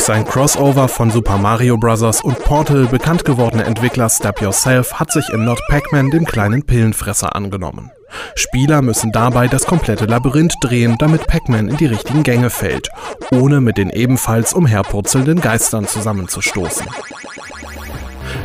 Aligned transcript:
Als 0.00 0.08
ein 0.08 0.24
Crossover 0.24 0.88
von 0.88 1.10
Super 1.10 1.36
Mario 1.36 1.76
Bros. 1.76 2.22
und 2.22 2.38
Portal 2.38 2.86
bekannt 2.86 3.26
gewordene 3.26 3.64
Entwickler 3.64 4.08
Step 4.08 4.40
Yourself 4.40 4.94
hat 4.94 5.12
sich 5.12 5.28
in 5.28 5.44
Not 5.44 5.60
Pac-Man 5.68 6.08
dem 6.08 6.24
kleinen 6.24 6.62
Pillenfresser 6.62 7.36
angenommen. 7.36 7.90
Spieler 8.34 8.80
müssen 8.80 9.12
dabei 9.12 9.46
das 9.46 9.66
komplette 9.66 10.06
Labyrinth 10.06 10.54
drehen, 10.62 10.96
damit 10.98 11.26
Pac-Man 11.26 11.68
in 11.68 11.76
die 11.76 11.84
richtigen 11.84 12.22
Gänge 12.22 12.48
fällt, 12.48 12.88
ohne 13.30 13.60
mit 13.60 13.76
den 13.76 13.90
ebenfalls 13.90 14.54
umherpurzelnden 14.54 15.42
Geistern 15.42 15.86
zusammenzustoßen. 15.86 16.86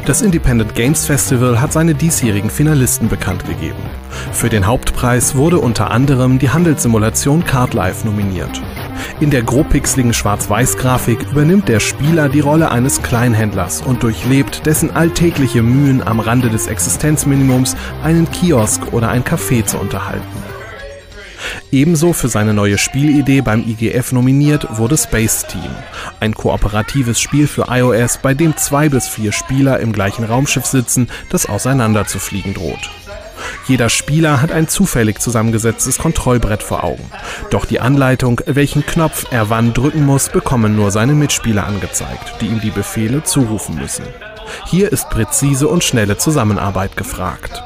Das 0.06 0.22
Independent 0.22 0.76
Games 0.76 1.06
Festival 1.06 1.62
hat 1.62 1.72
seine 1.72 1.96
diesjährigen 1.96 2.50
Finalisten 2.50 3.08
bekannt 3.08 3.46
gegeben. 3.46 3.82
Für 4.34 4.50
den 4.50 4.68
Hauptpreis 4.68 5.36
wurde 5.36 5.60
unter 5.60 5.90
anderem 5.90 6.38
die 6.38 6.50
Handelssimulation 6.50 7.46
Card 7.46 7.74
Life 7.74 8.06
nominiert. 8.06 8.62
In 9.20 9.30
der 9.30 9.44
grobpixeligen 9.44 10.14
Schwarz-Weiß-Grafik 10.14 11.32
übernimmt 11.32 11.68
der 11.68 11.80
Spieler 11.80 12.30
die 12.30 12.42
Rolle 12.42 12.72
eines 12.72 13.02
Kleinhändlers 13.02 13.82
und 13.82 14.04
durchlebt 14.04 14.66
dessen 14.66 14.92
alltägliche 14.92 15.62
Mühen 15.62 16.06
am 16.06 16.20
Rande 16.20 16.50
des 16.50 16.68
Existenzminimums, 16.68 17.76
einen 18.04 18.30
Kiosk 18.30 18.94
oder 18.94 19.10
ein 19.10 19.24
Café 19.24 19.66
zu 19.66 19.78
unterhalten. 19.78 20.44
Ebenso 21.72 22.14
für 22.14 22.28
seine 22.28 22.54
neue 22.54 22.78
Spielidee 22.78 23.42
beim 23.42 23.62
IGF 23.68 24.12
nominiert 24.12 24.78
wurde 24.78 24.98
Space 24.98 25.46
Team, 25.48 25.70
ein 26.20 26.34
kooperatives 26.34 27.20
Spiel 27.20 27.48
für 27.48 27.68
iOS, 27.70 28.20
bei 28.20 28.34
dem 28.34 28.56
zwei 28.58 28.90
bis 28.90 29.08
vier 29.08 29.32
Spieler 29.32 29.80
im 29.80 29.92
gleichen 29.92 30.26
Raumschiff 30.26 30.66
sitzen, 30.66 31.10
das 31.30 31.48
auseinanderzufliegen 31.48 32.54
droht. 32.54 32.90
Jeder 33.68 33.90
Spieler 33.90 34.42
hat 34.42 34.52
ein 34.52 34.68
zufällig 34.68 35.20
zusammengesetztes 35.20 35.98
Kontrollbrett 35.98 36.62
vor 36.62 36.84
Augen. 36.84 37.10
Doch 37.50 37.66
die 37.66 37.80
Anleitung, 37.80 38.40
welchen 38.46 38.86
Knopf 38.86 39.26
er 39.32 39.50
wann 39.50 39.74
drücken 39.74 40.06
muss, 40.06 40.30
bekommen 40.30 40.76
nur 40.76 40.92
seine 40.92 41.14
Mitspieler 41.14 41.66
angezeigt, 41.66 42.36
die 42.42 42.46
ihm 42.46 42.62
die 42.62 42.70
Befehle 42.70 43.24
zurufen 43.24 43.76
müssen. 43.76 44.06
Hier 44.66 44.92
ist 44.92 45.10
präzise 45.10 45.68
und 45.68 45.84
schnelle 45.84 46.18
Zusammenarbeit 46.18 46.96
gefragt. 46.96 47.64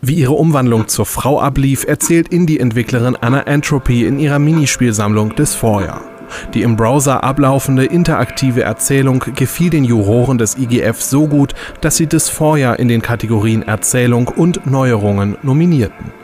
Wie 0.00 0.14
ihre 0.14 0.32
Umwandlung 0.32 0.88
zur 0.88 1.06
Frau 1.06 1.40
ablief, 1.40 1.84
erzählt 1.84 2.28
Indie-Entwicklerin 2.28 3.16
Anna 3.16 3.42
Entropy 3.42 4.06
in 4.06 4.18
ihrer 4.18 4.38
Minispielsammlung 4.38 5.34
Dysphoria. 5.34 6.17
Die 6.54 6.62
im 6.62 6.76
Browser 6.76 7.24
ablaufende 7.24 7.84
interaktive 7.84 8.62
Erzählung 8.62 9.24
gefiel 9.34 9.70
den 9.70 9.84
Juroren 9.84 10.38
des 10.38 10.56
IGF 10.56 11.02
so 11.02 11.26
gut, 11.26 11.54
dass 11.80 11.96
sie 11.96 12.06
Dysphoria 12.06 12.74
in 12.74 12.88
den 12.88 13.02
Kategorien 13.02 13.62
Erzählung 13.62 14.28
und 14.28 14.66
Neuerungen 14.66 15.36
nominierten. 15.42 16.17